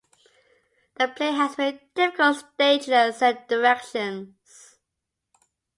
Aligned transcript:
The 0.95 1.09
play 1.09 1.31
has 1.31 1.59
many 1.59 1.79
difficult 1.93 2.37
staging 2.55 2.91
and 2.95 3.13
set 3.13 3.47
directions. 3.47 4.79